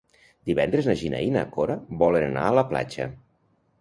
[0.49, 3.07] Divendres na Gina i na Cora volen anar a la platja.